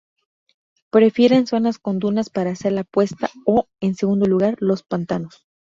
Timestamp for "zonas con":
1.45-1.99